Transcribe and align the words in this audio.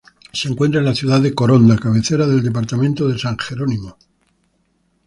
Se 0.33 0.47
encuentra 0.49 0.79
en 0.79 0.87
la 0.87 0.95
ciudad 0.95 1.21
de 1.21 1.35
Coronda, 1.35 1.77
cabecera 1.77 2.25
del 2.25 2.41
Departamento 2.41 3.15
San 3.19 3.37
Jerónimo. 3.37 3.97